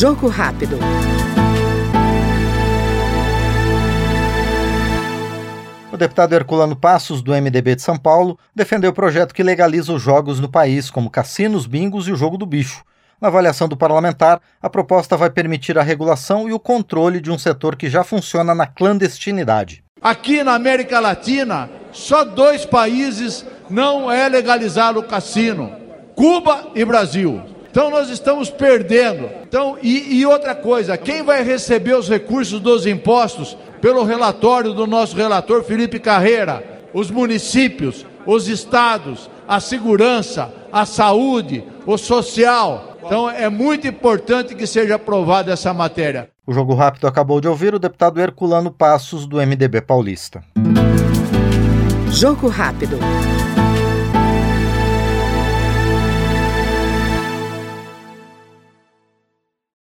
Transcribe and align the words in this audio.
Jogo 0.00 0.28
rápido. 0.28 0.78
O 5.92 5.96
deputado 5.98 6.32
Herculano 6.32 6.74
Passos, 6.74 7.20
do 7.20 7.32
MDB 7.32 7.74
de 7.74 7.82
São 7.82 7.98
Paulo, 7.98 8.38
defendeu 8.54 8.92
o 8.92 8.94
projeto 8.94 9.34
que 9.34 9.42
legaliza 9.42 9.92
os 9.92 10.00
jogos 10.00 10.40
no 10.40 10.48
país, 10.48 10.90
como 10.90 11.10
cassinos, 11.10 11.66
bingos 11.66 12.08
e 12.08 12.12
o 12.12 12.16
jogo 12.16 12.38
do 12.38 12.46
bicho. 12.46 12.82
Na 13.20 13.28
avaliação 13.28 13.68
do 13.68 13.76
parlamentar, 13.76 14.40
a 14.62 14.70
proposta 14.70 15.18
vai 15.18 15.28
permitir 15.28 15.78
a 15.78 15.82
regulação 15.82 16.48
e 16.48 16.52
o 16.54 16.58
controle 16.58 17.20
de 17.20 17.30
um 17.30 17.36
setor 17.36 17.76
que 17.76 17.90
já 17.90 18.02
funciona 18.02 18.54
na 18.54 18.66
clandestinidade. 18.66 19.84
Aqui 20.00 20.42
na 20.42 20.54
América 20.54 20.98
Latina, 20.98 21.68
só 21.92 22.24
dois 22.24 22.64
países 22.64 23.44
não 23.68 24.10
é 24.10 24.26
legalizar 24.30 24.96
o 24.96 25.02
cassino: 25.02 25.70
Cuba 26.14 26.70
e 26.74 26.86
Brasil. 26.86 27.49
Então 27.70 27.88
nós 27.88 28.10
estamos 28.10 28.50
perdendo. 28.50 29.30
Então, 29.42 29.78
e, 29.80 30.18
e, 30.18 30.26
outra 30.26 30.54
coisa, 30.54 30.96
quem 30.96 31.22
vai 31.22 31.42
receber 31.42 31.94
os 31.94 32.08
recursos 32.08 32.60
dos 32.60 32.84
impostos 32.84 33.56
pelo 33.80 34.02
relatório 34.04 34.72
do 34.72 34.86
nosso 34.86 35.16
relator 35.16 35.62
Felipe 35.62 35.98
Carreira? 35.98 36.80
Os 36.92 37.10
municípios, 37.10 38.04
os 38.26 38.48
estados, 38.48 39.30
a 39.46 39.60
segurança, 39.60 40.52
a 40.72 40.84
saúde, 40.84 41.64
o 41.86 41.96
social. 41.96 42.96
Então 43.04 43.30
é 43.30 43.48
muito 43.48 43.86
importante 43.86 44.54
que 44.54 44.66
seja 44.66 44.96
aprovada 44.96 45.52
essa 45.52 45.72
matéria. 45.72 46.28
O 46.46 46.52
Jogo 46.52 46.74
Rápido 46.74 47.06
acabou 47.06 47.40
de 47.40 47.46
ouvir 47.46 47.72
o 47.74 47.78
deputado 47.78 48.20
Herculano 48.20 48.72
Passos, 48.72 49.26
do 49.26 49.36
MDB 49.36 49.80
paulista. 49.80 50.42
Jogo 52.10 52.48
Rápido. 52.48 52.98